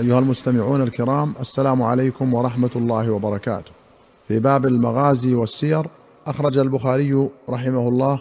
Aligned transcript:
أيها 0.00 0.18
المستمعون 0.18 0.82
الكرام 0.82 1.34
السلام 1.40 1.82
عليكم 1.82 2.34
ورحمة 2.34 2.70
الله 2.76 3.10
وبركاته. 3.10 3.70
في 4.28 4.38
باب 4.38 4.66
المغازي 4.66 5.34
والسير 5.34 5.86
أخرج 6.26 6.58
البخاري 6.58 7.28
رحمه 7.48 7.88
الله 7.88 8.20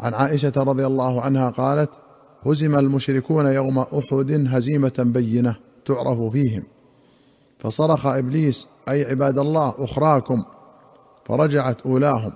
عن 0.00 0.14
عائشة 0.14 0.52
رضي 0.56 0.86
الله 0.86 1.20
عنها 1.20 1.50
قالت 1.50 1.90
هزم 2.46 2.78
المشركون 2.78 3.46
يوم 3.46 3.78
أحد 3.78 4.46
هزيمة 4.48 4.92
بينة 4.98 5.56
تعرف 5.84 6.20
فيهم. 6.20 6.62
فصرخ 7.58 8.06
إبليس 8.06 8.68
أي 8.88 9.04
عباد 9.04 9.38
الله 9.38 9.74
أخراكم. 9.78 10.44
فرجعت 11.24 11.80
أولاهم 11.80 12.32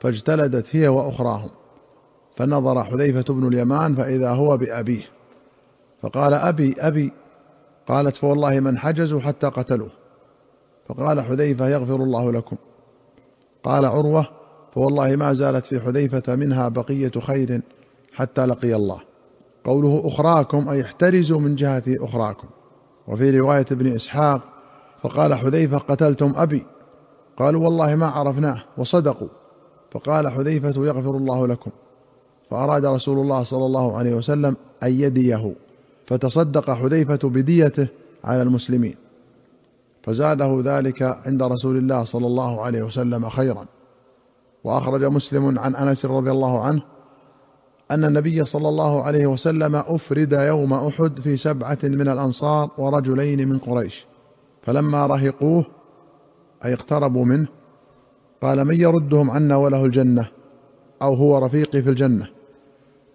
فاجتلدت 0.00 0.76
هي 0.76 0.88
وأخراهم. 0.88 1.50
فنظر 2.34 2.84
حذيفة 2.84 3.34
بن 3.34 3.48
اليمان 3.48 3.94
فإذا 3.94 4.30
هو 4.30 4.56
بأبيه. 4.56 5.04
فقال 6.02 6.34
أبي 6.34 6.74
أبي 6.78 7.12
قالت 7.88 8.16
فوالله 8.16 8.60
من 8.60 8.78
حجزوا 8.78 9.20
حتى 9.20 9.46
قتلوه. 9.46 9.90
فقال 10.88 11.20
حذيفة 11.20 11.68
يغفر 11.68 11.96
الله 11.96 12.32
لكم. 12.32 12.56
قال 13.64 13.84
عروة 13.84 14.26
فوالله 14.74 15.16
ما 15.16 15.32
زالت 15.32 15.66
في 15.66 15.80
حذيفة 15.80 16.36
منها 16.36 16.68
بقية 16.68 17.12
خير 17.20 17.60
حتى 18.14 18.46
لقي 18.46 18.74
الله. 18.74 19.00
قوله 19.64 20.02
أخراكم 20.04 20.68
أي 20.68 20.82
احترزوا 20.82 21.40
من 21.40 21.54
جهة 21.54 21.82
أخراكم. 21.88 22.48
وفي 23.08 23.38
رواية 23.38 23.66
ابن 23.72 23.94
إسحاق 23.94 24.40
فقال 25.02 25.34
حذيفة 25.34 25.78
قتلتم 25.78 26.32
أبي. 26.36 26.66
قالوا 27.36 27.64
والله 27.64 27.94
ما 27.94 28.06
عرفناه 28.06 28.62
وصدقوا. 28.76 29.28
فقال 29.90 30.28
حذيفة 30.28 30.86
يغفر 30.86 31.16
الله 31.16 31.46
لكم. 31.46 31.70
فأراد 32.50 32.86
رسول 32.86 33.18
الله 33.18 33.42
صلى 33.42 33.66
الله 33.66 33.96
عليه 33.96 34.14
وسلم 34.14 34.56
أن 34.82 34.92
يديه. 34.92 35.54
فتصدق 36.06 36.70
حذيفة 36.70 37.28
بديته 37.28 37.88
على 38.24 38.42
المسلمين 38.42 38.94
فزاده 40.02 40.62
ذلك 40.64 41.02
عند 41.02 41.42
رسول 41.42 41.76
الله 41.76 42.04
صلى 42.04 42.26
الله 42.26 42.62
عليه 42.62 42.82
وسلم 42.82 43.28
خيرا. 43.28 43.66
وأخرج 44.64 45.04
مسلم 45.04 45.58
عن 45.58 45.76
أنس 45.76 46.04
رضي 46.06 46.30
الله 46.30 46.60
عنه 46.64 46.82
أن 47.90 48.04
النبي 48.04 48.44
صلى 48.44 48.68
الله 48.68 49.02
عليه 49.02 49.26
وسلم 49.26 49.76
أفرد 49.76 50.32
يوم 50.32 50.72
أحد 50.72 51.20
في 51.20 51.36
سبعة 51.36 51.78
من 51.82 52.08
الأنصار 52.08 52.70
ورجلين 52.78 53.48
من 53.48 53.58
قريش 53.58 54.06
فلما 54.62 55.06
رهقوه 55.06 55.64
أي 56.64 56.74
اقتربوا 56.74 57.24
منه 57.24 57.48
قال 58.42 58.64
من 58.64 58.80
يردهم 58.80 59.30
عنا 59.30 59.56
وله 59.56 59.84
الجنة 59.84 60.28
أو 61.02 61.14
هو 61.14 61.38
رفيقي 61.38 61.82
في 61.82 61.90
الجنة. 61.90 62.28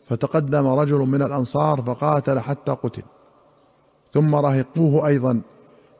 فتقدم 0.09 0.67
رجل 0.67 0.97
من 0.97 1.22
الأنصار 1.22 1.81
فقاتل 1.81 2.39
حتى 2.39 2.72
قتل. 2.72 3.03
ثم 4.11 4.36
رهقوه 4.36 5.08
أيضا 5.08 5.41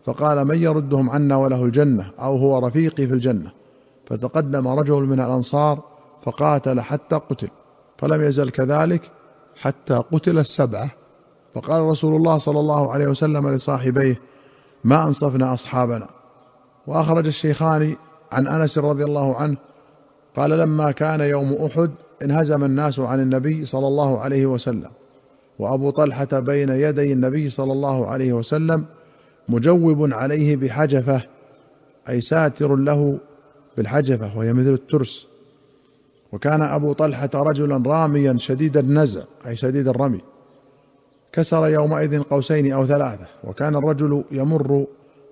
فقال 0.06 0.48
من 0.48 0.64
يردهم 0.64 1.10
عنا 1.10 1.36
وله 1.36 1.66
الجنة 1.66 2.12
أو 2.20 2.38
هو 2.38 2.68
رفيقي 2.68 3.08
في 3.08 3.14
الجنة. 3.14 3.52
فتقدم 4.06 4.68
رجل 4.68 5.02
من 5.02 5.20
الأنصار 5.20 5.80
فقاتل 6.24 6.82
حتى 6.82 7.16
قتل 7.16 7.50
فلم 7.98 8.22
يزل 8.22 8.50
كذلك 8.50 9.12
حتى 9.56 9.94
قتل 9.94 10.40
السبعة. 10.40 10.90
فقال 11.56 11.82
رسول 11.82 12.16
الله 12.16 12.38
صلى 12.38 12.60
الله 12.60 12.92
عليه 12.92 13.08
وسلم 13.08 13.50
لصاحبيه 13.50 14.22
ما 14.84 15.04
أنصفنا 15.04 15.54
أصحابنا؟ 15.54 16.08
وأخرج 16.88 17.28
الشيخان 17.28 17.96
عن 18.32 18.48
أنس 18.48 18.78
رضي 18.78 19.04
الله 19.04 19.36
عنه 19.36 19.58
قال 20.36 20.50
لما 20.50 20.92
كان 20.92 21.22
يوم 21.22 21.54
أحد 21.54 21.92
انهزم 22.24 22.64
الناس 22.64 23.00
عن 23.00 23.20
النبي 23.20 23.66
صلى 23.66 23.88
الله 23.88 24.20
عليه 24.20 24.46
وسلم. 24.46 24.90
وأبو 25.60 25.90
طلحة 25.90 26.40
بين 26.40 26.70
يدي 26.70 27.14
النبي 27.14 27.50
صلى 27.50 27.72
الله 27.72 28.08
عليه 28.08 28.34
وسلم 28.34 28.86
مجوب 29.50 30.14
عليه 30.14 30.56
بحجفة 30.56 31.22
أي 32.10 32.22
ساتر 32.22 32.76
له 32.76 33.18
بالحجفة 33.78 34.38
وهي 34.38 34.54
مثل 34.54 34.74
الترس. 34.74 35.28
وكان 36.32 36.62
أبو 36.62 36.94
طلحة 36.94 37.30
رجلا 37.36 37.84
راميا 37.86 38.38
شديد 38.38 38.78
النزع 38.78 39.22
أي 39.48 39.56
شديد 39.56 39.88
الرمي. 39.88 40.22
كسر 41.32 41.68
يومئذ 41.68 42.22
قوسين 42.22 42.74
أو 42.74 42.86
ثلاثة 42.86 43.26
وكان 43.44 43.76
الرجل 43.76 44.24
يمر 44.32 44.86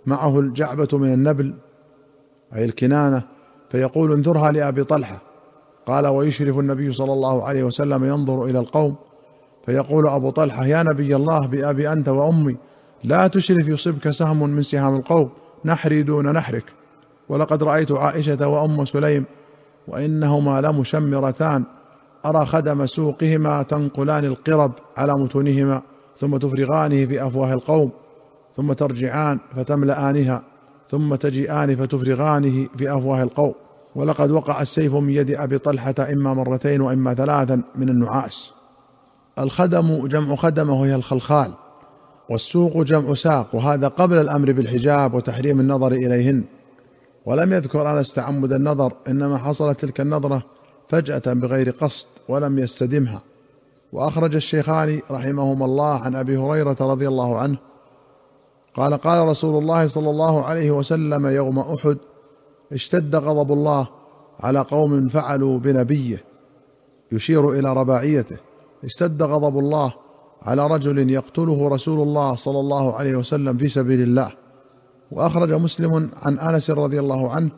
معه 0.05 0.39
الجعبة 0.39 0.87
من 0.93 1.13
النبل 1.13 1.53
أي 2.55 2.65
الكنانة 2.65 3.23
فيقول 3.69 4.11
انذرها 4.13 4.51
لأبي 4.51 4.83
طلحة. 4.83 5.21
قال 5.85 6.07
ويشرف 6.07 6.59
النبي 6.59 6.94
صلى 6.94 7.13
الله 7.13 7.44
عليه 7.44 7.63
وسلم 7.63 8.03
ينظر 8.06 8.46
إلى 8.46 8.59
القوم 8.59 8.96
فيقول 9.66 10.07
أبو 10.07 10.29
طلحة 10.29 10.66
يا 10.66 10.84
نبي 10.84 11.16
الله 11.16 11.40
بأبي 11.40 11.91
أنت 11.91 12.09
وأمي 12.09 12.57
لا 13.03 13.28
تشرف 13.28 13.68
يصبك 13.68 14.09
سهم 14.09 14.50
من 14.50 14.62
سهام 14.62 14.96
القوم 14.96 15.29
نحري 15.66 16.03
دون 16.03 16.31
نحرك 16.31 16.63
ولقد 17.29 17.63
رأيت 17.63 17.91
عائشة 17.91 18.47
وأم 18.47 18.85
سليم 18.85 19.25
وإنهما 19.88 20.62
لمشمرتان 20.62 21.63
أرى 22.25 22.46
خدم 22.46 22.85
سوقهما 22.85 23.63
تنقلان 23.63 24.25
القرب 24.25 24.72
على 24.97 25.13
متونهما 25.13 25.81
ثم 26.17 26.38
تفرغانه 26.38 27.06
في 27.06 27.28
أفواه 27.28 27.53
القوم 27.53 27.91
ثم 28.56 28.73
ترجعان 28.73 29.40
فتملآنها 29.56 30.41
ثم 30.90 31.16
تجيئان 31.16 31.75
فتفرغانه 31.75 32.67
في 32.78 32.97
أفواه 32.97 33.23
القوم 33.23 33.53
ولقد 33.95 34.31
وقع 34.31 34.61
السيف 34.61 34.95
من 34.95 35.09
يد 35.09 35.31
أبي 35.31 35.57
طلحة 35.57 35.95
إما 36.00 36.33
مرتين 36.33 36.81
وإما 36.81 37.13
ثلاثا 37.13 37.61
من 37.75 37.89
النعاس. 37.89 38.53
الخدم 39.39 40.07
جمع 40.07 40.35
خدمة 40.35 40.81
وهي 40.81 40.95
الخلخال 40.95 41.53
والسوق 42.29 42.78
جمع 42.78 43.13
ساق 43.13 43.55
وهذا 43.55 43.88
قبل 43.88 44.17
الأمر 44.17 44.51
بالحجاب 44.51 45.13
وتحريم 45.13 45.59
النظر 45.59 45.91
إليهن. 45.91 46.44
ولم 47.25 47.53
يذكر 47.53 47.97
أنس 47.97 48.13
تعمد 48.13 48.53
النظر 48.53 48.94
إنما 49.07 49.38
حصلت 49.38 49.79
تلك 49.79 50.01
النظرة 50.01 50.44
فجأة 50.89 51.34
بغير 51.34 51.69
قصد 51.69 52.07
ولم 52.29 52.59
يستدمها. 52.59 53.22
وأخرج 53.94 54.35
الشيخان 54.35 55.00
رحمهما 55.11 55.66
الله 55.66 56.00
عن 56.00 56.16
أبي 56.16 56.38
هريرة 56.38 56.78
رضي 56.81 57.07
الله 57.07 57.38
عنه 57.38 57.57
قال 58.73 58.94
قال 58.94 59.28
رسول 59.28 59.63
الله 59.63 59.88
صلى 59.88 60.09
الله 60.09 60.44
عليه 60.44 60.72
وسلم 60.72 61.28
يوم 61.28 61.59
أحد 61.59 61.97
اشتد 62.73 63.15
غضب 63.15 63.51
الله 63.51 63.87
على 64.39 64.59
قوم 64.59 65.07
فعلوا 65.07 65.59
بنبيه 65.59 66.23
يشير 67.11 67.51
إلى 67.51 67.73
رباعيته. 67.73 68.37
اشتد 68.83 69.23
غضب 69.23 69.59
الله 69.59 69.93
على 70.41 70.67
رجل 70.67 71.09
يقتله 71.09 71.69
رسول 71.69 72.01
الله 72.01 72.35
صلى 72.35 72.59
الله 72.59 72.93
عليه 72.93 73.15
وسلم 73.15 73.57
في 73.57 73.69
سبيل 73.69 74.01
الله. 74.01 74.31
وأخرج 75.11 75.53
مسلم 75.53 76.09
عن 76.21 76.39
أنس 76.39 76.71
رضي 76.71 76.99
الله 76.99 77.31
عنه 77.31 77.51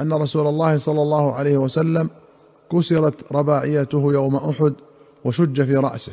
أن 0.00 0.12
رسول 0.12 0.46
الله 0.46 0.76
صلى 0.76 1.02
الله 1.02 1.32
عليه 1.32 1.56
وسلم 1.56 2.10
كسرت 2.72 3.32
رباعيته 3.32 4.12
يوم 4.12 4.36
أحد 4.36 4.74
وشج 5.24 5.62
في 5.62 5.76
رأسه 5.76 6.12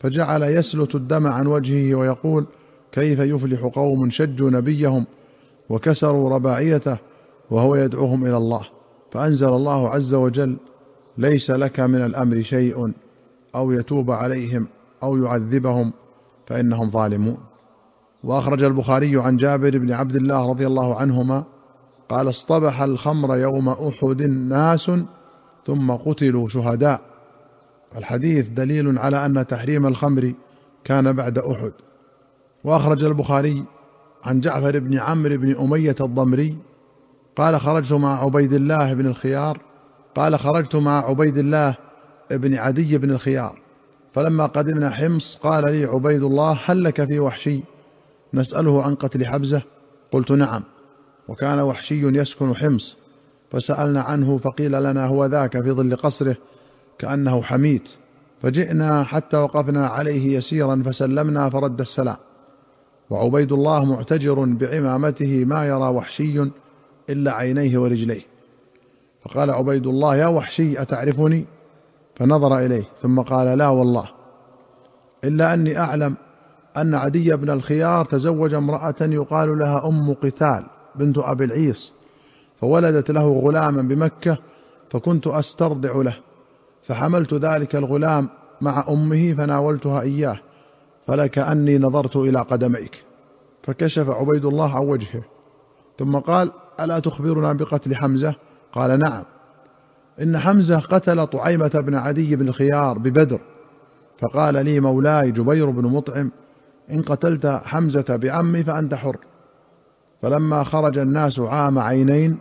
فجعل 0.00 0.42
يسلت 0.42 0.94
الدم 0.94 1.26
عن 1.26 1.46
وجهه 1.46 1.94
ويقول 1.94 2.46
كيف 2.92 3.18
يفلح 3.18 3.60
قوم 3.62 4.10
شجوا 4.10 4.50
نبيهم 4.50 5.06
وكسروا 5.68 6.30
رباعيته 6.30 6.98
وهو 7.50 7.74
يدعوهم 7.74 8.26
إلى 8.26 8.36
الله. 8.36 8.62
فأنزل 9.10 9.48
الله 9.48 9.88
عز 9.88 10.14
وجل 10.14 10.56
ليس 11.18 11.50
لك 11.50 11.80
من 11.80 12.04
الأمر 12.04 12.42
شيء 12.42 12.92
أو 13.54 13.72
يتوب 13.72 14.10
عليهم 14.10 14.66
أو 15.02 15.16
يعذبهم 15.16 15.92
فإنهم 16.46 16.90
ظالمون. 16.90 17.38
وأخرج 18.24 18.62
البخاري 18.62 19.20
عن 19.20 19.36
جابر 19.36 19.78
بن 19.78 19.92
عبد 19.92 20.16
الله 20.16 20.48
رضي 20.48 20.66
الله 20.66 20.96
عنهما 20.96 21.44
قال 22.08 22.28
اصطبح 22.28 22.82
الخمر 22.82 23.36
يوم 23.36 23.68
أحد 23.68 24.22
ناس 24.22 24.90
ثم 25.66 25.90
قتلوا 25.90 26.48
شهداء. 26.48 27.00
الحديث 27.96 28.48
دليل 28.48 28.98
على 28.98 29.26
أن 29.26 29.46
تحريم 29.46 29.86
الخمر 29.86 30.34
كان 30.84 31.12
بعد 31.12 31.38
أحد. 31.38 31.72
وأخرج 32.64 33.04
البخاري 33.04 33.64
عن 34.24 34.40
جعفر 34.40 34.78
بن 34.78 34.98
عمرو 34.98 35.36
بن 35.36 35.56
أمية 35.56 35.96
الضمري 36.00 36.56
قال 37.36 37.60
خرجت 37.60 37.92
مع 37.92 38.24
عبيد 38.24 38.52
الله 38.52 38.94
بن 38.94 39.06
الخيار 39.06 39.60
قال 40.14 40.38
خرجت 40.38 40.76
مع 40.76 41.08
عبيد 41.08 41.38
الله 41.38 41.74
بن 42.30 42.54
عدي 42.54 42.98
بن 42.98 43.10
الخيار. 43.10 43.58
فلما 44.12 44.46
قدمنا 44.46 44.90
حمص 44.90 45.36
قال 45.36 45.64
لي 45.64 45.84
عبيد 45.84 46.22
الله 46.22 46.58
هل 46.64 46.84
لك 46.84 47.04
في 47.04 47.20
وحشي؟ 47.20 47.60
نسأله 48.34 48.82
عن 48.82 48.94
قتل 48.94 49.26
حبزة. 49.26 49.62
قلت 50.12 50.32
نعم. 50.32 50.62
وكان 51.28 51.60
وحشي 51.60 52.18
يسكن 52.18 52.56
حمص. 52.56 52.96
فسألنا 53.50 54.00
عنه 54.00 54.38
فقيل 54.38 54.82
لنا 54.82 55.06
هو 55.06 55.24
ذاك 55.24 55.62
في 55.62 55.70
ظل 55.70 55.96
قصره 55.96 56.36
كأنه 56.98 57.42
حميت. 57.42 57.88
فجئنا 58.42 59.04
حتى 59.04 59.36
وقفنا 59.36 59.86
عليه 59.86 60.36
يسيرا 60.36 60.82
فسلمنا 60.86 61.50
فرد 61.50 61.80
السلام. 61.80 62.16
وعبيد 63.10 63.52
الله 63.52 63.84
معتجر 63.84 64.44
بعمامته 64.44 65.44
ما 65.44 65.64
يرى 65.64 65.88
وحشي. 65.88 66.50
إلا 67.10 67.32
عينيه 67.32 67.78
ورجليه. 67.78 68.22
فقال 69.24 69.50
عبيد 69.50 69.86
الله 69.86 70.16
يا 70.16 70.26
وحشي 70.26 70.82
أتعرفني؟ 70.82 71.44
فنظر 72.14 72.58
إليه 72.58 72.84
ثم 73.02 73.20
قال 73.20 73.58
لا 73.58 73.68
والله. 73.68 74.08
إلا 75.24 75.54
أني 75.54 75.78
أعلم 75.78 76.14
أن 76.76 76.94
عدي 76.94 77.36
بن 77.36 77.50
الخيار 77.50 78.04
تزوج 78.04 78.54
امرأة 78.54 78.94
يقال 79.00 79.58
لها 79.58 79.88
أم 79.88 80.14
قتال 80.14 80.66
بنت 80.94 81.18
أبي 81.18 81.44
العيص 81.44 81.92
فولدت 82.60 83.10
له 83.10 83.32
غلاما 83.32 83.82
بمكة 83.82 84.38
فكنت 84.90 85.26
أسترضع 85.26 86.02
له. 86.02 86.16
فحملت 86.82 87.34
ذلك 87.34 87.76
الغلام 87.76 88.28
مع 88.60 88.84
أمه 88.88 89.34
فناولتها 89.34 90.00
إياه 90.00 90.38
فلكاني 91.06 91.78
نظرت 91.78 92.16
إلى 92.16 92.38
قدميك. 92.38 93.04
فكشف 93.62 94.10
عبيد 94.10 94.44
الله 94.44 94.76
عن 94.76 94.86
وجهه. 94.86 95.22
ثم 96.02 96.18
قال 96.18 96.52
ألا 96.80 96.98
تخبرنا 96.98 97.52
بقتل 97.52 97.96
حمزة؟ 97.96 98.34
قال 98.72 98.98
نعم. 98.98 99.22
إن 100.22 100.38
حمزة 100.38 100.78
قتل 100.78 101.26
طعيمة 101.26 101.68
بن 101.86 101.94
عدي 101.94 102.36
بن 102.36 102.48
الخيار 102.48 102.98
ببدر. 102.98 103.40
فقال 104.18 104.64
لي 104.64 104.80
مولاي 104.80 105.30
جبير 105.30 105.70
بن 105.70 105.84
مطعم 105.84 106.32
إن 106.90 107.02
قتلت 107.02 107.46
حمزة 107.46 108.04
بعمي 108.08 108.64
فأنت 108.64 108.94
حر. 108.94 109.16
فلما 110.22 110.64
خرج 110.64 110.98
الناس 110.98 111.40
عام 111.40 111.78
عينين 111.78 112.38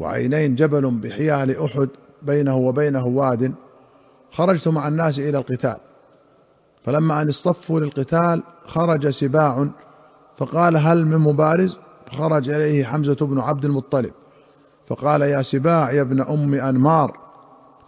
وعينين 0.00 0.54
جبل 0.54 0.90
بحيال 0.90 1.64
أحد 1.64 1.88
بينه 2.22 2.56
وبينه 2.56 3.06
واد 3.06 3.54
خرجت 4.30 4.68
مع 4.68 4.88
الناس 4.88 5.18
إلى 5.18 5.38
القتال. 5.38 5.76
فلما 6.84 7.22
أن 7.22 7.28
اصطفوا 7.28 7.80
للقتال 7.80 8.42
خرج 8.64 9.08
سباع 9.08 9.68
فقال 10.36 10.76
هل 10.76 11.06
من 11.06 11.18
مبارز؟ 11.18 11.76
فخرج 12.06 12.50
إليه 12.50 12.84
حمزة 12.84 13.14
بن 13.14 13.38
عبد 13.38 13.64
المطلب 13.64 14.12
فقال 14.86 15.22
يا 15.22 15.42
سباع 15.42 15.92
يا 15.92 16.02
ابن 16.02 16.20
أم 16.20 16.54
أنمار 16.54 17.18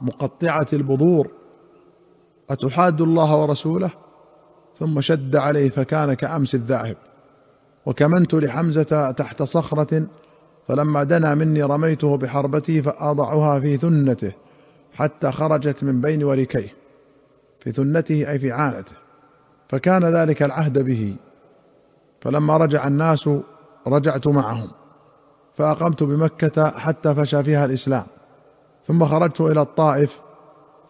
مقطعة 0.03 0.67
البذور 0.73 1.31
أتحاد 2.50 3.00
الله 3.00 3.37
ورسوله؟ 3.37 3.91
ثم 4.79 5.00
شد 5.00 5.37
عليه 5.37 5.70
فكان 5.70 6.15
كأمس 6.15 6.55
الذاهب. 6.55 6.97
وكمنت 7.87 8.35
لحمزة 8.35 9.11
تحت 9.11 9.43
صخرة 9.43 10.06
فلما 10.69 11.03
دنا 11.03 11.35
مني 11.35 11.62
رميته 11.62 12.17
بحربتي 12.17 12.82
فأضعها 12.82 13.61
في 13.61 13.76
ثنته 13.76 14.32
حتى 14.94 15.32
خرجت 15.32 15.85
من 15.85 16.00
بين 16.00 16.25
وركيه 16.25 16.75
في 17.61 17.73
ثنته 17.73 18.31
أي 18.31 18.38
في 18.38 18.53
عانته 18.53 18.93
فكان 19.69 20.05
ذلك 20.05 20.43
العهد 20.43 20.79
به. 20.79 21.17
فلما 22.20 22.56
رجع 22.56 22.87
الناس 22.87 23.31
رجعت 23.87 24.27
معهم 24.27 24.71
فأقمت 25.55 26.03
بمكة 26.03 26.71
حتى 26.71 27.15
فشى 27.15 27.43
فيها 27.43 27.65
الإسلام 27.65 28.07
ثم 28.87 29.05
خرجت 29.05 29.41
إلى 29.41 29.61
الطائف 29.61 30.21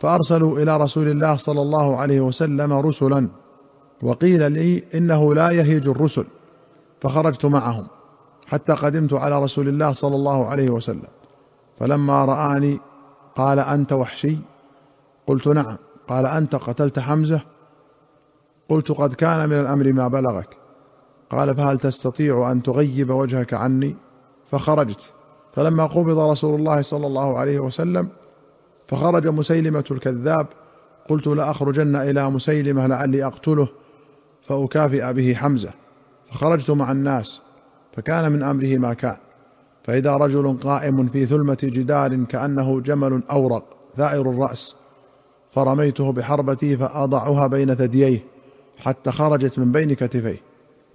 فأرسلوا 0.00 0.58
إلى 0.58 0.76
رسول 0.76 1.08
الله 1.08 1.37
صلى 1.37 1.62
الله 1.62 1.96
عليه 1.96 2.20
وسلم 2.20 2.73
رسلا 2.73 3.29
وقيل 4.02 4.52
لي 4.52 4.85
إنه 4.94 5.35
لا 5.35 5.50
يهيج 5.50 5.88
الرسل 5.88 6.25
فخرجت 7.00 7.46
معهم 7.46 7.87
حتى 8.46 8.73
قدمت 8.73 9.12
على 9.12 9.43
رسول 9.43 9.69
الله 9.69 9.93
صلى 9.93 10.17
الله 10.17 10.46
عليه 10.46 10.70
وسلم 10.70 11.08
فلما 11.79 12.25
رآني 12.25 12.81
قال 13.37 13.58
أنت 13.58 13.93
وحشي؟ 13.93 14.38
قلت 15.26 15.49
نعم 15.49 15.76
قال 16.08 16.26
أنت 16.26 16.56
قتلت 16.56 16.99
حمزة؟ 16.99 17.40
قلت 18.69 18.93
قد 18.93 19.14
كان 19.14 19.49
من 19.49 19.61
الأمر 19.61 19.93
ما 19.93 20.08
بلغك. 20.08 20.56
قال 21.30 21.54
فهل 21.54 21.78
تستطيع 21.78 22.52
أن 22.52 22.62
تغيب 22.62 23.10
وجهك 23.10 23.54
عني؟ 23.54 23.96
فخرجت. 24.50 25.12
فلما 25.52 25.86
قبض 25.86 26.19
رسول 26.19 26.60
الله 26.60 26.82
صلى 26.82 27.06
الله 27.06 27.38
عليه 27.38 27.58
وسلم 27.58 28.08
فخرج 28.88 29.26
مسيلمة 29.26 29.84
الكذاب. 29.90 30.46
قلت 31.08 31.26
لأخرجن 31.26 31.96
إلى 31.96 32.30
مسيلمة 32.30 32.86
لعلي 32.86 33.25
أقتله 33.25 33.69
فأكافئ 34.42 35.12
به 35.12 35.34
حمزة. 35.34 35.70
فخرجت 36.30 36.70
مع 36.70 36.92
الناس 36.92 37.40
فكان 37.92 38.32
من 38.32 38.42
أمره 38.42 38.76
ما 38.76 38.94
كان. 38.94 39.16
فإذا 39.84 40.16
رجل 40.16 40.58
قائم 40.62 41.08
في 41.08 41.26
ثلمة 41.26 41.58
جدار 41.62 42.25
كأنه 42.25 42.80
جمل 42.80 43.22
أورق 43.30 43.64
ثائر 43.96 44.30
الرأس 44.30 44.76
فرميته 45.50 46.12
بحربتي 46.12 46.76
فأضعها 46.76 47.46
بين 47.46 47.75
ثدييه 47.75 48.25
حتى 48.78 49.10
خرجت 49.10 49.58
من 49.58 49.72
بين 49.72 49.94
كتفيه. 49.94 50.47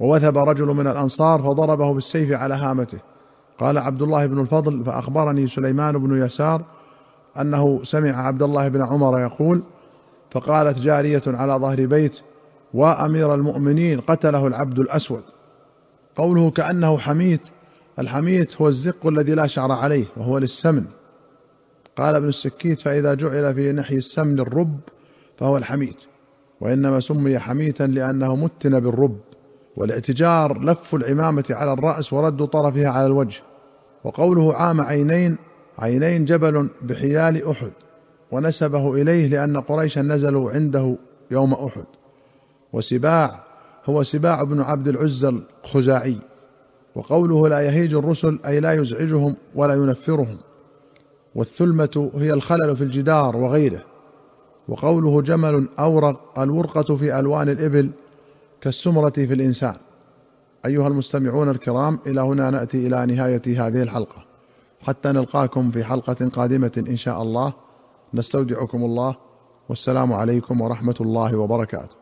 ووثب 0.04 0.38
رجل 0.38 0.66
من 0.66 0.88
الأنصار 0.88 1.42
فضربه 1.42 1.94
بالسيف 1.94 2.32
على 2.32 2.54
هامته. 2.54 2.98
قال 3.60 3.78
عبد 3.78 4.02
الله 4.02 4.26
بن 4.26 4.40
الفضل 4.40 4.84
فأخبرني 4.86 5.48
سليمان 5.48 5.98
بن 5.98 6.26
يسار 6.26 6.62
أنه 7.40 7.84
سمع 7.84 8.28
عبد 8.28 8.44
الله 8.44 8.68
بن 8.68 8.82
عمر 8.82 9.22
يقول 9.22 9.64
فقالت 10.32 10.80
جارية 10.80 11.22
على 11.28 11.54
ظهر 11.54 11.86
بيت 11.86 12.20
وأمير 12.74 13.34
المؤمنين 13.34 14.00
قتله 14.00 14.48
العبد 14.48 14.80
الأسود. 14.80 15.24
قوله 16.16 16.52
كأنه 16.52 16.98
حميت 16.98 17.48
الحميت 18.00 18.62
هو 18.62 18.68
الزق 18.68 19.08
الذي 19.08 19.34
لا 19.34 19.48
شعر 19.48 19.72
عليه 19.72 20.06
وهو 20.18 20.38
للسمن. 20.38 20.86
قال 21.98 22.16
ابن 22.16 22.28
السكيت 22.28 22.82
فإذا 22.82 23.14
جعل 23.14 23.54
في 23.54 23.72
نحي 23.72 23.96
السمن 23.96 24.40
الرب 24.40 24.80
فهو 25.38 25.58
الحميت. 25.58 25.98
وإنما 26.62 27.00
سمي 27.00 27.40
حميتا 27.40 27.84
لأنه 27.84 28.36
متن 28.36 28.80
بالرب. 28.80 29.20
والاعتجار 29.78 30.64
لف 30.64 30.96
العمامة 30.96 31.46
على 31.50 31.74
الرأس 31.74 32.14
ورد 32.14 32.46
طرفها 32.46 32.90
على 32.90 33.06
الوجه 33.06 33.42
وقوله 34.04 34.56
عام 34.56 34.82
عينين 34.82 35.38
عينين 35.80 36.26
جبل 36.26 36.70
بحيال 36.82 37.48
أحد 37.48 37.72
ونسبه 38.32 38.94
إليه 38.94 39.28
لأن 39.28 39.58
قريشا 39.58 40.00
نزلوا 40.00 40.52
عنده 40.52 40.96
يوم 41.32 41.54
أحد. 41.54 41.86
وسباع 42.74 43.44
هو 43.86 44.04
سباع 44.04 44.44
بن 44.44 44.62
عبد 44.62 44.88
العزى 44.88 45.34
الخزاعي 45.64 46.18
وقوله 46.96 47.48
لا 47.50 47.62
يهيج 47.62 47.96
الرسل 47.96 48.40
أي 48.46 48.60
لا 48.60 48.74
يزعجهم 48.74 49.36
ولا 49.56 49.74
ينفرهم. 49.74 50.38
والثلمة 51.36 52.12
هي 52.16 52.34
الخلل 52.34 52.76
في 52.76 52.84
الجدار 52.84 53.38
وغيره 53.38 53.84
وقوله 54.68 55.22
جمل 55.22 55.70
أورق 55.80 56.40
الورقة 56.40 56.96
في 56.96 57.20
ألوان 57.20 57.50
الإبل 57.50 57.90
كالسمرة 58.64 59.10
في 59.10 59.34
الإنسان. 59.34 59.76
أيها 60.66 60.88
المستمعون 60.88 61.50
الكرام 61.50 62.00
إلى 62.08 62.22
هنا 62.22 62.50
نأتي 62.50 62.88
إلى 62.88 63.06
نهاية 63.06 63.68
هذه 63.68 63.82
الحلقة. 63.82 64.26
حتى 64.82 65.12
نلقاكم 65.12 65.72
في 65.72 65.84
حلقة 65.84 66.30
قادمة 66.30 66.84
إن 66.90 66.96
شاء 66.96 67.22
الله. 67.22 67.54
نستودعكم 68.14 68.84
الله. 68.84 69.16
والسلام 69.70 70.14
عليكم 70.14 70.62
ورحمة 70.62 70.96
الله 71.02 71.36
وبركاته. 71.36 71.96